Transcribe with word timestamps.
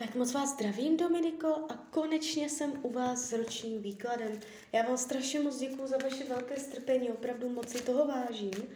Tak 0.00 0.14
moc 0.14 0.32
vás 0.32 0.50
zdravím, 0.52 0.96
Dominiko, 0.96 1.48
a 1.48 1.76
konečně 1.90 2.48
jsem 2.48 2.72
u 2.82 2.90
vás 2.92 3.28
s 3.28 3.32
ročním 3.32 3.82
výkladem. 3.82 4.40
Já 4.72 4.82
vám 4.82 4.96
strašně 4.96 5.40
moc 5.40 5.58
děkuji 5.58 5.86
za 5.86 5.96
vaše 6.02 6.24
velké 6.24 6.60
strpení, 6.60 7.10
opravdu 7.10 7.48
moc 7.48 7.68
si 7.68 7.82
toho 7.82 8.06
vážím. 8.06 8.68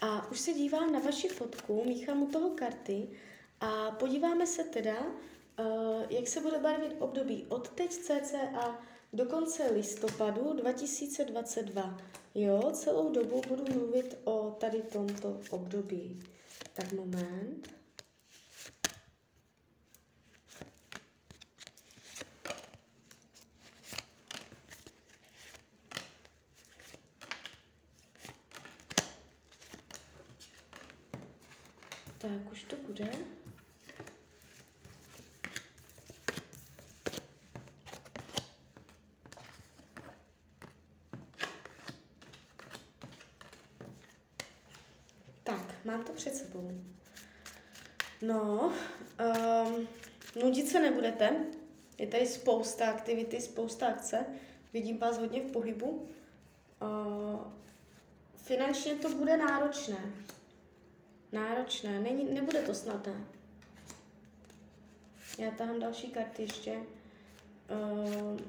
A 0.00 0.30
už 0.30 0.40
se 0.40 0.52
dívám 0.52 0.92
na 0.92 0.98
vaši 0.98 1.28
fotku, 1.28 1.84
míchám 1.84 2.22
u 2.22 2.26
toho 2.26 2.50
karty 2.50 3.08
a 3.60 3.90
podíváme 3.90 4.46
se 4.46 4.64
teda, 4.64 4.96
uh, 5.00 6.04
jak 6.10 6.28
se 6.28 6.40
bude 6.40 6.58
barvit 6.58 6.96
období 6.98 7.46
od 7.48 7.68
teď 7.68 7.90
cca 7.90 8.78
do 9.12 9.24
konce 9.24 9.70
listopadu 9.72 10.52
2022. 10.52 11.98
Jo, 12.34 12.70
celou 12.72 13.12
dobu 13.12 13.42
budu 13.48 13.64
mluvit 13.74 14.18
o 14.24 14.56
tady 14.60 14.82
tomto 14.82 15.40
období. 15.50 16.20
Tak 16.74 16.92
moment. 16.92 17.76
Tak, 32.26 32.52
už 32.52 32.62
to 32.62 32.76
bude. 32.76 33.10
Tak, 45.42 45.84
mám 45.84 46.04
to 46.04 46.12
před 46.12 46.34
sebou. 46.34 46.70
No, 48.22 48.72
um, 49.66 49.88
nudit 50.42 50.68
se 50.68 50.80
nebudete. 50.80 51.36
Je 51.98 52.06
tady 52.06 52.26
spousta 52.26 52.90
aktivity, 52.90 53.40
spousta 53.40 53.86
akce. 53.86 54.26
Vidím 54.72 54.98
vás 54.98 55.18
hodně 55.18 55.40
v 55.40 55.52
pohybu. 55.52 56.08
Uh, 56.82 57.40
finančně 58.36 58.94
to 58.94 59.08
bude 59.08 59.36
náročné 59.36 60.26
náročné, 61.36 62.00
Není, 62.00 62.34
nebude 62.34 62.62
to 62.62 62.74
snadné. 62.74 63.24
Já 65.38 65.50
tahám 65.50 65.80
další 65.80 66.10
karty 66.10 66.42
ještě. 66.42 66.76
Uh, 67.70 68.40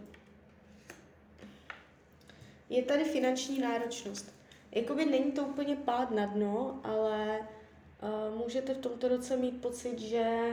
je 2.70 2.84
tady 2.84 3.04
finanční 3.04 3.60
náročnost. 3.60 4.34
Jakoby 4.72 5.06
není 5.06 5.32
to 5.32 5.44
úplně 5.44 5.76
pád 5.76 6.12
na 6.12 6.26
dno, 6.26 6.80
ale 6.84 7.40
uh, 7.40 8.38
můžete 8.38 8.74
v 8.74 8.78
tomto 8.78 9.08
roce 9.08 9.38
mít 9.38 9.62
pocit, 9.62 10.00
že 10.00 10.52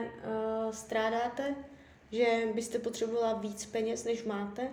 uh, 0.67 0.73
strádáte, 0.73 1.55
že 2.13 2.49
byste 2.55 2.79
potřebovala 2.79 3.33
víc 3.33 3.67
peněz, 3.67 4.05
než 4.05 4.25
máte, 4.25 4.71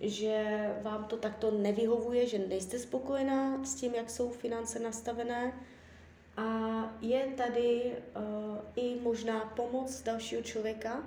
že 0.00 0.44
vám 0.82 1.04
to 1.04 1.16
takto 1.16 1.50
nevyhovuje, 1.50 2.26
že 2.26 2.38
nejste 2.38 2.78
spokojená 2.78 3.64
s 3.64 3.74
tím, 3.74 3.94
jak 3.94 4.10
jsou 4.10 4.30
finance 4.30 4.78
nastavené, 4.78 5.52
a 6.38 6.44
je 7.00 7.26
tady 7.36 7.92
uh, 8.16 8.22
i 8.76 9.00
možná 9.00 9.40
pomoc 9.40 10.02
dalšího 10.02 10.42
člověka, 10.42 11.02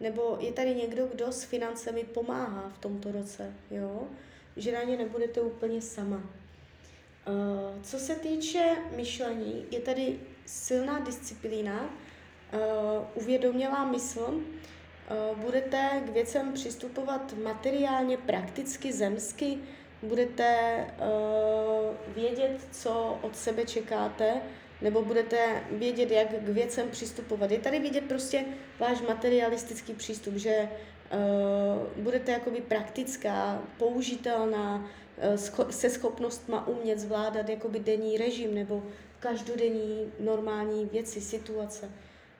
nebo 0.00 0.36
je 0.40 0.52
tady 0.52 0.74
někdo, 0.74 1.06
kdo 1.06 1.32
s 1.32 1.44
financemi 1.44 2.04
pomáhá 2.04 2.68
v 2.74 2.78
tomto 2.78 3.12
roce, 3.12 3.52
jo? 3.70 4.08
že 4.56 4.72
na 4.72 4.82
ně 4.82 4.96
nebudete 4.96 5.40
úplně 5.40 5.82
sama. 5.82 6.16
Uh, 6.16 7.82
co 7.82 7.98
se 7.98 8.14
týče 8.14 8.76
myšlení, 8.96 9.66
je 9.70 9.80
tady 9.80 10.20
silná 10.46 10.98
disciplína, 10.98 11.82
uh, 11.84 12.60
uvědomělá 13.14 13.84
mysl, 13.84 14.40
budete 15.36 16.02
k 16.06 16.08
věcem 16.08 16.52
přistupovat 16.52 17.34
materiálně, 17.42 18.16
prakticky, 18.16 18.92
zemsky, 18.92 19.58
budete 20.02 20.76
uh, 20.98 22.14
vědět, 22.14 22.68
co 22.70 23.18
od 23.22 23.36
sebe 23.36 23.64
čekáte, 23.64 24.42
nebo 24.82 25.02
budete 25.02 25.62
vědět, 25.70 26.10
jak 26.10 26.28
k 26.28 26.48
věcem 26.48 26.90
přistupovat. 26.90 27.50
Je 27.50 27.58
tady 27.58 27.78
vidět 27.78 28.04
prostě 28.04 28.44
váš 28.78 29.00
materialistický 29.00 29.94
přístup, 29.94 30.34
že 30.34 30.68
uh, 30.68 32.02
budete 32.02 32.32
jakoby 32.32 32.60
praktická, 32.60 33.62
použitelná, 33.78 34.90
uh, 35.56 35.70
se 35.70 35.90
schopnostma 35.90 36.66
umět 36.66 36.98
zvládat 36.98 37.48
jakoby 37.48 37.78
denní 37.78 38.18
režim 38.18 38.54
nebo 38.54 38.82
každodenní 39.20 40.12
normální 40.20 40.86
věci, 40.86 41.20
situace. 41.20 41.90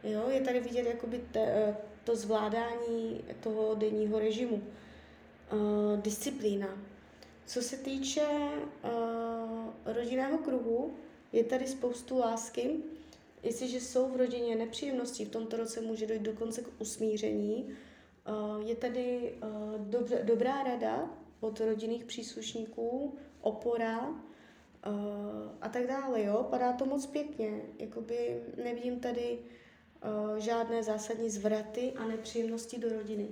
Jo, 0.04 0.24
je 0.30 0.40
tady 0.40 0.60
vidět 0.60 0.86
jakoby 0.86 1.20
te, 1.32 1.40
uh, 1.40 1.74
to 2.04 2.16
zvládání 2.16 3.24
toho 3.40 3.74
denního 3.74 4.18
režimu. 4.18 4.62
Uh, 5.52 6.00
disciplína. 6.00 6.68
Co 7.46 7.62
se 7.62 7.76
týče 7.76 8.22
uh, 8.84 9.94
rodinného 9.94 10.38
kruhu, 10.38 10.94
je 11.32 11.44
tady 11.44 11.66
spoustu 11.66 12.18
lásky. 12.18 12.76
Jestliže 13.42 13.80
jsou 13.80 14.08
v 14.08 14.16
rodině 14.16 14.56
nepříjemnosti, 14.56 15.24
v 15.24 15.30
tomto 15.30 15.56
roce 15.56 15.80
může 15.80 16.06
dojít 16.06 16.22
dokonce 16.22 16.62
k 16.62 16.80
usmíření. 16.80 17.68
Eh, 18.26 18.64
je 18.64 18.76
tady 18.76 19.34
eh, 19.42 20.24
dobrá 20.24 20.62
rada 20.62 21.10
od 21.40 21.60
rodinných 21.60 22.04
příslušníků, 22.04 23.18
opora 23.40 24.08
eh, 24.10 24.88
a 25.60 25.68
tak 25.68 25.86
dále. 25.86 26.22
Jo? 26.22 26.46
Padá 26.50 26.72
to 26.72 26.86
moc 26.86 27.06
pěkně. 27.06 27.62
Jakoby 27.78 28.42
nevidím 28.64 29.00
tady 29.00 29.38
žádné 30.38 30.82
zásadní 30.82 31.30
zvraty 31.30 31.92
a 31.96 32.06
nepříjemnosti 32.06 32.78
do 32.78 32.88
rodiny. 32.88 33.28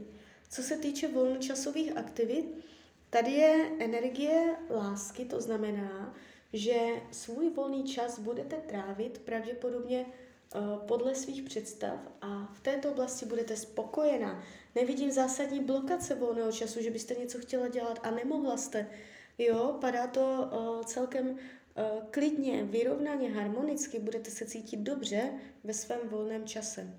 Co 0.51 0.63
se 0.63 0.77
týče 0.77 1.09
volnočasových 1.09 1.97
aktivit, 1.97 2.65
tady 3.11 3.31
je 3.31 3.71
energie 3.79 4.57
lásky, 4.71 5.25
to 5.25 5.41
znamená, 5.41 6.15
že 6.53 6.79
svůj 7.11 7.51
volný 7.51 7.85
čas 7.85 8.19
budete 8.19 8.57
trávit 8.57 9.19
pravděpodobně 9.19 10.07
uh, 10.07 10.87
podle 10.87 11.15
svých 11.15 11.43
představ 11.43 11.99
a 12.21 12.53
v 12.55 12.61
této 12.61 12.91
oblasti 12.91 13.27
budete 13.27 13.57
spokojená. 13.57 14.45
Nevidím 14.75 15.11
zásadní 15.11 15.61
blokace 15.61 16.15
volného 16.15 16.53
času, 16.53 16.83
že 16.83 16.91
byste 16.91 17.15
něco 17.15 17.39
chtěla 17.39 17.69
dělat 17.69 17.99
a 18.03 18.11
nemohla 18.11 18.57
jste. 18.57 18.91
Jo, 19.39 19.77
padá 19.81 20.07
to 20.07 20.51
uh, 20.53 20.83
celkem 20.83 21.31
uh, 21.31 21.37
klidně, 22.11 22.65
vyrovnaně, 22.65 23.31
harmonicky, 23.31 23.99
budete 23.99 24.31
se 24.31 24.47
cítit 24.47 24.81
dobře 24.81 25.33
ve 25.65 25.75
svém 25.75 26.01
volném 26.05 26.47
čase. 26.47 26.95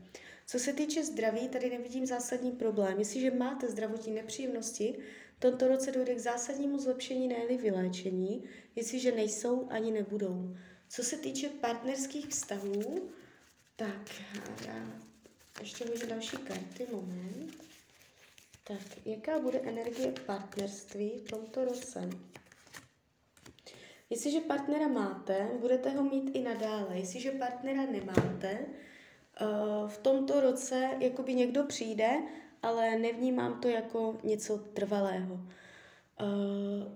Co 0.47 0.59
se 0.59 0.73
týče 0.73 1.03
zdraví, 1.03 1.49
tady 1.49 1.69
nevidím 1.69 2.05
zásadní 2.05 2.51
problém. 2.51 2.99
Jestliže 2.99 3.31
máte 3.31 3.67
zdravotní 3.67 4.13
nepříjemnosti, 4.13 4.99
tomto 5.41 5.67
roce 5.67 5.91
dojde 5.91 6.15
k 6.15 6.19
zásadnímu 6.19 6.79
zlepšení, 6.79 7.27
ne 7.27 7.57
vyléčení, 7.57 8.43
jestliže 8.75 9.11
nejsou 9.11 9.67
ani 9.69 9.91
nebudou. 9.91 10.55
Co 10.89 11.03
se 11.03 11.17
týče 11.17 11.49
partnerských 11.49 12.27
vztahů, 12.27 13.09
tak 13.75 14.21
já 14.67 15.01
ještě 15.61 15.85
můžu 15.85 16.07
další 16.07 16.37
karty, 16.37 16.87
moment. 16.91 17.51
Tak, 18.63 19.05
jaká 19.05 19.39
bude 19.39 19.59
energie 19.59 20.13
partnerství 20.25 21.17
v 21.17 21.29
tomto 21.29 21.65
roce? 21.65 22.09
Jestliže 24.09 24.39
partnera 24.39 24.87
máte, 24.87 25.49
budete 25.59 25.89
ho 25.89 26.03
mít 26.03 26.35
i 26.35 26.41
nadále. 26.41 26.97
Jestliže 26.97 27.31
partnera 27.31 27.85
nemáte, 27.85 28.59
eh, 28.59 29.45
v 29.87 29.97
tomto 29.97 30.41
roce 30.41 30.89
jakoby 30.99 31.33
někdo 31.33 31.63
přijde 31.63 32.09
ale 32.63 32.99
nevnímám 32.99 33.61
to 33.61 33.67
jako 33.67 34.17
něco 34.23 34.57
trvalého. 34.57 35.39
Eh, 36.21 36.25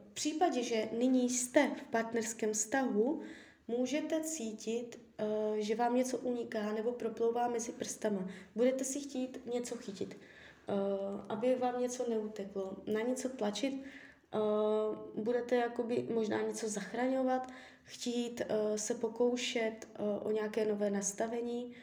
v 0.10 0.14
případě, 0.14 0.64
že 0.64 0.90
nyní 0.98 1.30
jste 1.30 1.72
v 1.76 1.84
partnerském 1.84 2.54
vztahu, 2.54 3.22
můžete 3.68 4.22
cítit, 4.22 5.00
eh, 5.18 5.26
že 5.62 5.76
vám 5.76 5.96
něco 5.96 6.18
uniká 6.18 6.72
nebo 6.72 6.92
proplouvá 6.92 7.48
mezi 7.48 7.72
prstama. 7.72 8.28
Budete 8.56 8.84
si 8.84 9.00
chtít 9.00 9.40
něco 9.46 9.76
chytit, 9.76 10.18
eh, 10.18 10.74
aby 11.30 11.56
vám 11.56 11.82
něco 11.82 12.10
neuteklo, 12.10 12.74
na 12.94 13.02
něco 13.02 13.30
tlačit, 13.30 13.84
budete 15.16 15.56
jakoby 15.56 16.08
možná 16.14 16.42
něco 16.42 16.70
zachraňovat, 16.70 17.52
chtít 17.84 18.42
se 18.76 18.94
pokoušet 18.94 19.88
o 20.24 20.32
nějaké 20.32 20.66
nové 20.66 20.90
nastavení, 20.90 21.76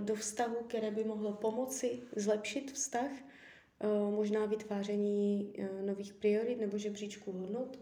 do 0.00 0.14
vztahu, 0.14 0.56
které 0.68 0.90
by 0.90 1.04
mohlo 1.04 1.32
pomoci 1.32 2.02
zlepšit 2.16 2.72
vztah, 2.72 3.10
eh, 3.10 3.86
možná 4.10 4.46
vytváření 4.46 5.52
eh, 5.58 5.82
nových 5.82 6.14
priorit 6.14 6.60
nebo 6.60 6.78
žebříčků 6.78 7.32
hodnot, 7.32 7.78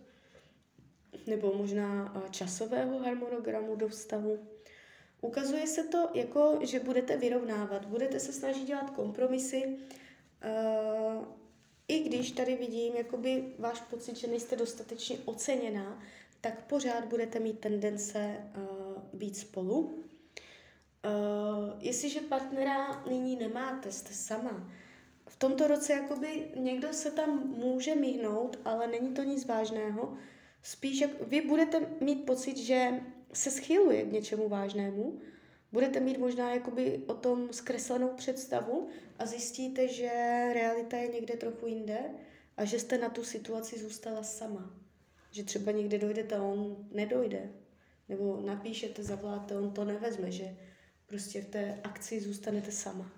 nebo 1.26 1.54
možná 1.54 2.14
časového 2.30 2.98
harmonogramu 2.98 3.76
do 3.76 3.88
vztahu. 3.88 4.38
Ukazuje 5.20 5.66
se 5.66 5.84
to 5.84 6.08
jako, 6.14 6.58
že 6.62 6.80
budete 6.80 7.16
vyrovnávat, 7.16 7.86
budete 7.86 8.20
se 8.20 8.32
snažit 8.32 8.64
dělat 8.64 8.90
kompromisy, 8.90 9.78
i 11.88 11.98
když 11.98 12.30
tady 12.30 12.56
vidím 12.56 12.94
jakoby 12.96 13.44
váš 13.58 13.80
pocit, 13.80 14.16
že 14.16 14.26
nejste 14.26 14.56
dostatečně 14.56 15.18
oceněná, 15.24 16.02
tak 16.40 16.66
pořád 16.66 17.04
budete 17.04 17.40
mít 17.40 17.58
tendence 17.60 18.36
být 19.12 19.36
spolu 19.36 20.04
Uh, 21.04 21.72
jestliže 21.78 22.20
partnera 22.20 23.04
nyní 23.08 23.36
nemáte, 23.36 23.92
jste 23.92 24.14
sama, 24.14 24.70
v 25.30 25.36
tomto 25.36 25.66
roce 25.66 25.92
jakoby 25.92 26.48
někdo 26.56 26.92
se 26.92 27.10
tam 27.10 27.48
může 27.56 27.94
myhnout, 27.94 28.58
ale 28.64 28.86
není 28.86 29.14
to 29.14 29.22
nic 29.22 29.46
vážného. 29.46 30.16
Spíš 30.62 31.00
jak 31.00 31.10
vy 31.20 31.40
budete 31.40 31.86
mít 32.00 32.26
pocit, 32.26 32.56
že 32.56 33.00
se 33.32 33.50
schyluje 33.50 34.02
k 34.02 34.12
něčemu 34.12 34.48
vážnému, 34.48 35.20
budete 35.72 36.00
mít 36.00 36.18
možná 36.18 36.54
jakoby 36.54 37.02
o 37.06 37.14
tom 37.14 37.52
zkreslenou 37.52 38.08
představu 38.08 38.88
a 39.18 39.26
zjistíte, 39.26 39.88
že 39.88 40.10
realita 40.54 40.96
je 40.96 41.08
někde 41.08 41.36
trochu 41.36 41.66
jinde 41.66 41.98
a 42.56 42.64
že 42.64 42.78
jste 42.78 42.98
na 42.98 43.08
tu 43.08 43.24
situaci 43.24 43.78
zůstala 43.78 44.22
sama. 44.22 44.74
Že 45.30 45.44
třeba 45.44 45.72
někde 45.72 45.98
dojdete 45.98 46.36
a 46.36 46.42
on 46.42 46.76
nedojde. 46.92 47.52
Nebo 48.08 48.40
napíšete, 48.46 49.02
zavoláte, 49.02 49.58
on 49.58 49.70
to 49.70 49.84
nevezme, 49.84 50.30
že 50.30 50.56
prostě 51.10 51.42
v 51.42 51.46
té 51.46 51.80
akci 51.84 52.20
zůstanete 52.20 52.72
sama. 52.72 53.12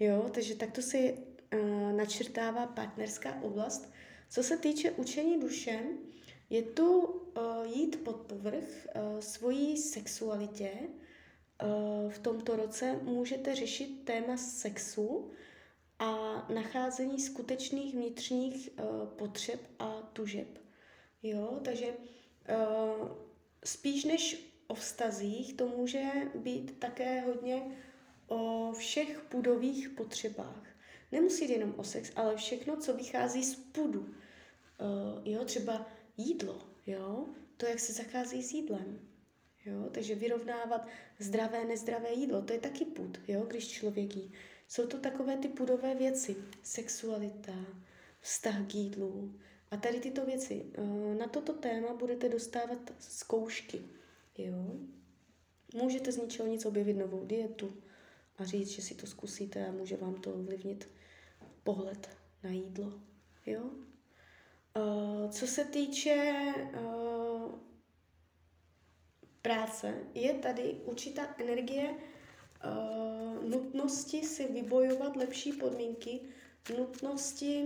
Jo, 0.00 0.30
takže 0.34 0.54
takto 0.54 0.82
si 0.82 1.12
uh, 1.12 1.92
načrtává 1.92 2.66
partnerská 2.66 3.42
oblast. 3.42 3.92
Co 4.30 4.42
se 4.42 4.56
týče 4.56 4.90
učení 4.90 5.40
duše, 5.40 5.80
je 6.50 6.62
tu 6.62 7.00
uh, 7.02 7.64
jít 7.64 8.04
pod 8.04 8.16
povrch 8.16 8.86
uh, 8.94 9.18
svojí 9.18 9.76
sexualitě. 9.76 10.70
Uh, 11.62 12.10
v 12.10 12.18
tomto 12.18 12.56
roce 12.56 12.98
můžete 13.02 13.54
řešit 13.54 14.04
téma 14.04 14.36
sexu 14.36 15.30
a 15.98 16.12
nacházení 16.54 17.20
skutečných 17.20 17.94
vnitřních 17.94 18.70
uh, 18.78 19.08
potřeb 19.08 19.60
a 19.78 19.92
tužeb. 20.12 20.58
Jo, 21.22 21.60
takže 21.64 21.86
uh, 21.86 23.08
spíš 23.64 24.04
než 24.04 24.53
o 24.66 24.74
vztazích, 24.74 25.56
to 25.56 25.68
může 25.68 26.04
být 26.34 26.78
také 26.78 27.20
hodně 27.20 27.62
o 28.26 28.72
všech 28.72 29.20
pudových 29.28 29.88
potřebách. 29.88 30.66
Nemusí 31.12 31.44
jít 31.44 31.50
jenom 31.50 31.74
o 31.76 31.84
sex, 31.84 32.12
ale 32.16 32.36
všechno, 32.36 32.76
co 32.76 32.94
vychází 32.96 33.44
z 33.44 33.54
pudu. 33.54 34.00
Uh, 34.00 34.08
jo, 35.24 35.44
třeba 35.44 35.86
jídlo, 36.16 36.68
jo, 36.86 37.26
to, 37.56 37.66
jak 37.66 37.80
se 37.80 37.92
zachází 37.92 38.42
s 38.42 38.52
jídlem. 38.52 39.08
Jo, 39.66 39.90
takže 39.90 40.14
vyrovnávat 40.14 40.86
zdravé, 41.18 41.64
nezdravé 41.64 42.12
jídlo, 42.12 42.42
to 42.42 42.52
je 42.52 42.58
taky 42.58 42.84
pud, 42.84 43.18
jo, 43.28 43.44
když 43.48 43.68
člověk 43.68 44.16
jí. 44.16 44.32
Jsou 44.68 44.86
to 44.86 44.98
takové 44.98 45.36
ty 45.36 45.48
pudové 45.48 45.94
věci. 45.94 46.36
Sexualita, 46.62 47.66
vztah 48.20 48.66
k 48.66 48.74
jídlu. 48.74 49.34
A 49.70 49.76
tady 49.76 50.00
tyto 50.00 50.26
věci. 50.26 50.66
Na 51.18 51.28
toto 51.28 51.52
téma 51.52 51.94
budete 51.94 52.28
dostávat 52.28 52.78
zkoušky. 52.98 53.84
Jo? 54.38 54.76
Můžete 55.74 56.12
z 56.12 56.16
ničeho 56.16 56.48
nic 56.48 56.66
objevit 56.66 56.94
novou 56.94 57.24
dietu 57.24 57.82
a 58.38 58.44
říct, 58.44 58.68
že 58.68 58.82
si 58.82 58.94
to 58.94 59.06
zkusíte 59.06 59.66
a 59.66 59.72
může 59.72 59.96
vám 59.96 60.14
to 60.14 60.34
ovlivnit 60.34 60.88
pohled 61.62 62.08
na 62.42 62.50
jídlo. 62.50 62.92
Jo? 63.46 63.70
Uh, 64.76 65.30
co 65.30 65.46
se 65.46 65.64
týče 65.64 66.34
uh, 66.80 67.52
práce, 69.42 69.94
je 70.14 70.34
tady 70.34 70.62
určitá 70.84 71.34
energie 71.38 71.90
uh, 71.90 73.50
nutnosti 73.50 74.22
si 74.22 74.52
vybojovat 74.52 75.16
lepší 75.16 75.52
podmínky, 75.52 76.20
nutnosti 76.78 77.62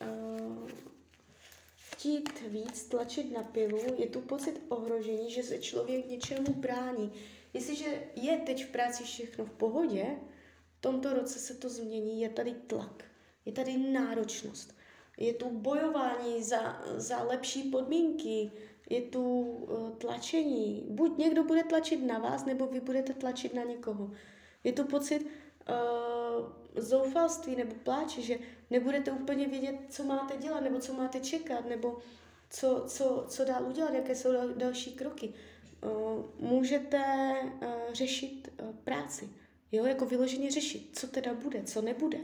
uh, 0.00 0.68
chtít 1.98 2.42
víc, 2.48 2.84
tlačit 2.84 3.32
na 3.32 3.42
pilu, 3.42 3.78
je 3.96 4.06
tu 4.06 4.20
pocit 4.20 4.62
ohrožení, 4.68 5.30
že 5.30 5.42
se 5.42 5.58
člověk 5.58 6.06
něčemu 6.06 6.54
brání. 6.54 7.12
Jestliže 7.54 8.02
je 8.14 8.36
teď 8.36 8.64
v 8.64 8.68
práci 8.68 9.04
všechno 9.04 9.44
v 9.44 9.50
pohodě, 9.50 10.06
v 10.78 10.80
tomto 10.80 11.14
roce 11.14 11.38
se 11.38 11.54
to 11.54 11.68
změní, 11.68 12.20
je 12.20 12.28
tady 12.28 12.54
tlak, 12.54 13.04
je 13.44 13.52
tady 13.52 13.76
náročnost, 13.76 14.74
je 15.18 15.34
tu 15.34 15.50
bojování 15.50 16.42
za, 16.42 16.82
za 16.96 17.22
lepší 17.22 17.62
podmínky, 17.62 18.50
je 18.90 19.02
tu 19.02 19.40
uh, 19.40 19.90
tlačení. 19.90 20.86
Buď 20.88 21.18
někdo 21.18 21.44
bude 21.44 21.64
tlačit 21.64 21.96
na 21.96 22.18
vás, 22.18 22.44
nebo 22.44 22.66
vy 22.66 22.80
budete 22.80 23.14
tlačit 23.14 23.54
na 23.54 23.62
někoho. 23.62 24.10
Je 24.64 24.72
tu 24.72 24.84
pocit 24.84 25.26
uh, 25.68 26.46
zoufalství 26.82 27.56
nebo 27.56 27.74
pláče, 27.74 28.22
že 28.22 28.38
nebudete 28.70 29.10
úplně 29.10 29.46
vědět, 29.46 29.76
co 29.88 30.04
máte 30.04 30.36
dělat, 30.36 30.60
nebo 30.60 30.78
co 30.78 30.92
máte 30.94 31.20
čekat, 31.20 31.68
nebo 31.68 31.98
co, 32.50 32.84
co, 32.86 33.24
co 33.28 33.44
dál 33.44 33.64
udělat, 33.68 33.94
jaké 33.94 34.14
jsou 34.14 34.30
další 34.56 34.92
kroky. 34.92 35.34
Uh, 35.84 35.90
můžete 36.48 37.02
uh, 37.62 37.68
řešit 37.92 38.48
uh, 38.62 38.76
práci, 38.76 39.28
jo, 39.72 39.86
jako 39.86 40.06
vyloženě 40.06 40.50
řešit, 40.50 40.90
co 40.92 41.06
teda 41.06 41.34
bude, 41.34 41.62
co 41.62 41.82
nebude. 41.82 42.18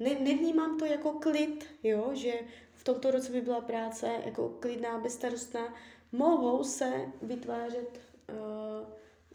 Ne, 0.00 0.10
nevnímám 0.20 0.78
to 0.78 0.84
jako 0.84 1.12
klid, 1.12 1.66
jo, 1.82 2.10
že 2.12 2.32
v 2.72 2.84
tomto 2.84 3.10
roce 3.10 3.32
by 3.32 3.40
byla 3.40 3.60
práce 3.60 4.10
jako 4.24 4.48
klidná, 4.48 4.98
bezstarostná. 4.98 5.74
Mohou 6.12 6.64
se 6.64 6.92
vytvářet 7.22 8.00
uh, 8.28 8.67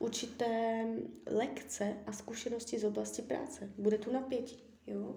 určité 0.04 0.86
lekce 1.26 1.98
a 2.08 2.12
zkušenosti 2.12 2.80
z 2.80 2.84
oblasti 2.84 3.22
práce. 3.22 3.70
Bude 3.78 3.98
tu 3.98 4.12
napětí. 4.14 4.64
Jo? 4.88 5.16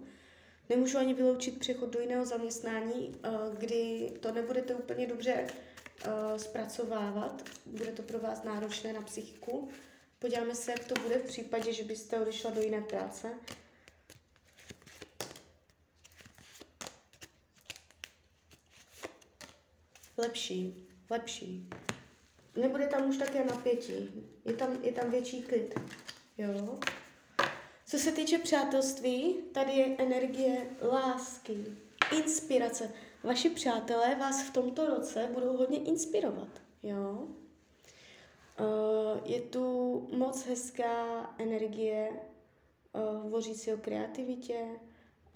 Nemůžu 0.68 0.98
ani 0.98 1.14
vyloučit 1.14 1.58
přechod 1.58 1.90
do 1.90 2.00
jiného 2.00 2.26
zaměstnání, 2.26 3.14
eh, 3.22 3.30
kdy 3.58 4.12
to 4.20 4.32
nebudete 4.32 4.74
úplně 4.74 5.06
dobře 5.06 5.46
eh, 6.04 6.38
zpracovávat, 6.38 7.42
bude 7.66 7.92
to 7.92 8.02
pro 8.02 8.18
vás 8.18 8.42
náročné 8.42 8.92
na 8.92 9.02
psychiku. 9.02 9.68
Podíváme 10.18 10.54
se, 10.54 10.70
jak 10.70 10.84
to 10.84 10.94
bude 11.02 11.18
v 11.18 11.26
případě, 11.26 11.72
že 11.72 11.84
byste 11.84 12.20
odešla 12.20 12.50
do 12.50 12.60
jiné 12.60 12.80
práce. 12.80 13.28
Lepší, 20.18 20.88
lepší 21.10 21.68
nebude 22.56 22.86
tam 22.86 23.08
už 23.08 23.16
také 23.16 23.44
napětí. 23.44 24.24
Je 24.44 24.52
tam, 24.52 24.78
je 24.82 24.92
tam 24.92 25.10
větší 25.10 25.42
klid. 25.42 25.74
Jo? 26.38 26.78
Co 27.86 27.98
se 27.98 28.12
týče 28.12 28.38
přátelství, 28.38 29.34
tady 29.52 29.72
je 29.72 29.96
energie 29.98 30.66
lásky, 30.92 31.64
inspirace. 32.16 32.90
Vaši 33.22 33.50
přátelé 33.50 34.14
vás 34.14 34.42
v 34.42 34.52
tomto 34.52 34.86
roce 34.86 35.28
budou 35.34 35.56
hodně 35.56 35.78
inspirovat. 35.78 36.48
Jo? 36.82 37.28
Uh, 38.60 39.20
je 39.24 39.40
tu 39.40 40.08
moc 40.12 40.46
hezká 40.46 41.34
energie 41.38 42.10
uh, 42.10 43.22
hovořící 43.22 43.72
o 43.72 43.76
kreativitě, 43.76 44.66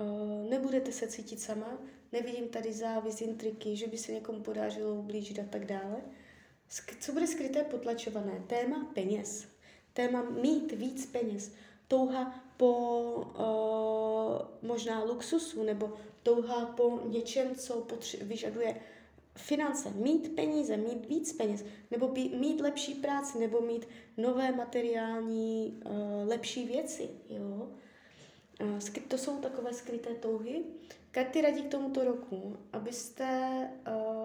uh, 0.00 0.50
nebudete 0.50 0.92
se 0.92 1.06
cítit 1.06 1.40
sama, 1.40 1.78
nevidím 2.12 2.48
tady 2.48 2.72
závis, 2.72 3.20
intriky, 3.20 3.76
že 3.76 3.86
by 3.86 3.98
se 3.98 4.12
někomu 4.12 4.40
podařilo 4.40 4.94
ublížit 4.94 5.38
a 5.38 5.44
tak 5.50 5.64
dále. 5.64 6.02
Co 7.00 7.12
bude 7.12 7.26
skryté 7.26 7.64
potlačované? 7.64 8.42
Téma 8.46 8.86
peněz. 8.94 9.46
Téma 9.92 10.22
mít 10.22 10.72
víc 10.72 11.06
peněz. 11.06 11.52
Touha 11.88 12.44
po 12.56 13.02
uh, 13.14 14.68
možná 14.68 15.04
luxusu 15.04 15.62
nebo 15.62 15.92
touha 16.22 16.66
po 16.66 17.00
něčem, 17.04 17.54
co 17.54 17.80
potře- 17.80 18.24
vyžaduje 18.24 18.80
finance, 19.36 19.90
mít 19.90 20.36
peníze, 20.36 20.76
mít 20.76 21.06
víc 21.06 21.32
peněz, 21.32 21.64
nebo 21.90 22.08
by, 22.08 22.28
mít 22.28 22.60
lepší 22.60 22.94
práci, 22.94 23.38
nebo 23.38 23.60
mít 23.60 23.88
nové 24.16 24.52
materiální, 24.52 25.82
uh, 25.84 26.28
lepší 26.28 26.66
věci. 26.66 27.08
Jo? 27.28 27.68
Uh, 28.62 28.78
to 29.08 29.18
jsou 29.18 29.36
takové 29.36 29.72
skryté 29.72 30.14
touhy. 30.14 30.64
Karty 31.10 31.40
radí 31.40 31.62
k 31.62 31.70
tomuto 31.70 32.04
roku, 32.04 32.56
abyste 32.72 33.48
uh, 33.88 34.19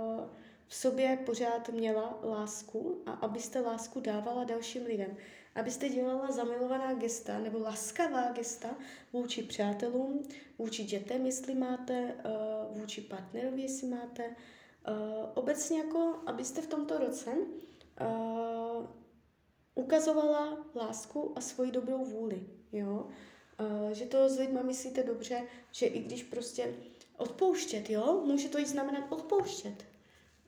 v 0.68 0.76
sobě 0.76 1.20
pořád 1.26 1.70
měla 1.70 2.20
lásku 2.24 3.04
a 3.06 3.12
abyste 3.12 3.60
lásku 3.60 4.00
dávala 4.00 4.44
dalším 4.44 4.86
lidem. 4.86 5.18
Abyste 5.56 5.90
dělala 5.90 6.32
zamilovaná 6.32 6.94
gesta 6.94 7.40
nebo 7.40 7.60
laskavá 7.60 8.32
gesta 8.32 8.76
vůči 9.14 9.44
přátelům, 9.44 10.24
vůči 10.58 10.84
dětem, 10.84 11.26
jestli 11.26 11.56
máte, 11.56 11.94
eh, 11.94 12.24
vůči 12.72 13.02
partnerovi, 13.02 13.62
jestli 13.62 13.88
máte. 13.88 14.24
Eh, 14.26 14.94
obecně 15.34 15.80
jako, 15.80 16.20
abyste 16.26 16.62
v 16.62 16.68
tomto 16.68 16.98
roce 16.98 17.32
eh, 17.98 18.88
ukazovala 19.76 20.66
lásku 20.76 21.34
a 21.36 21.42
svoji 21.42 21.72
dobrou 21.72 22.06
vůli. 22.06 22.48
Jo? 22.72 23.08
Že 23.92 24.06
to 24.06 24.30
s 24.30 24.40
lidma 24.40 24.62
myslíte 24.62 25.04
dobře, 25.04 25.44
že 25.72 25.86
i 25.86 26.00
když 26.00 26.24
prostě 26.24 26.76
odpouštět, 27.18 27.90
jo, 27.90 28.24
může 28.26 28.50
to 28.50 28.60
i 28.60 28.66
znamenat 28.66 29.12
odpouštět 29.12 29.86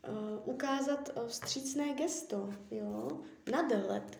uh, 0.07 0.53
ukázat 0.55 1.09
uh, 1.15 1.27
vstřícné 1.27 1.93
gesto, 1.93 2.53
jo, 2.71 3.21
nadhled, 3.51 4.19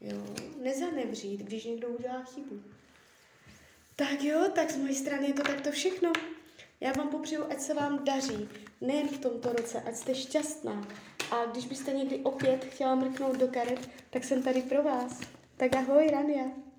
jo, 0.00 0.24
nezanevřít, 0.62 1.40
když 1.40 1.64
někdo 1.64 1.88
udělá 1.88 2.24
chybu. 2.24 2.62
Tak 3.96 4.22
jo, 4.22 4.48
tak 4.54 4.70
z 4.70 4.76
mojej 4.76 4.94
strany 4.94 5.26
je 5.26 5.34
to 5.34 5.42
takto 5.42 5.70
všechno. 5.70 6.12
Já 6.80 6.92
vám 6.92 7.08
popřeju, 7.08 7.44
ať 7.50 7.60
se 7.60 7.74
vám 7.74 8.04
daří, 8.04 8.48
nejen 8.80 9.08
v 9.08 9.18
tomto 9.18 9.52
roce, 9.52 9.80
ať 9.80 9.94
jste 9.94 10.14
šťastná. 10.14 10.88
A 11.30 11.46
když 11.46 11.66
byste 11.66 11.92
někdy 11.92 12.18
opět 12.18 12.64
chtěla 12.64 12.94
mrknout 12.94 13.36
do 13.36 13.48
karet, 13.48 13.88
tak 14.10 14.24
jsem 14.24 14.42
tady 14.42 14.62
pro 14.62 14.82
vás. 14.82 15.20
Tak 15.56 15.76
ahoj, 15.76 16.08
Rania. 16.10 16.69